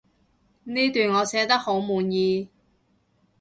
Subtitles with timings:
[0.63, 2.49] 呢段我寫得好滿意